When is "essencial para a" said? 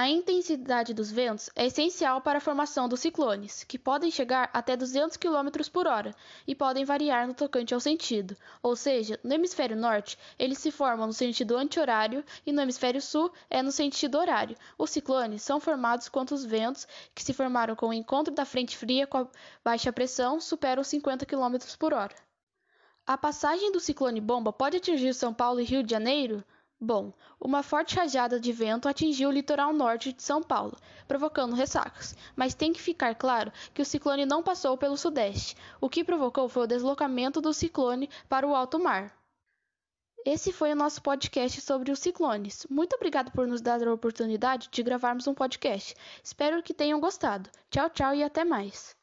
1.66-2.40